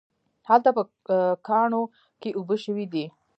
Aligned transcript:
هلته 0.49 0.69
په 0.77 0.81
کاڼو 1.47 1.83
کې 2.21 2.29
اوبه 2.37 2.55
شوي 2.63 2.85
دي 2.93 3.05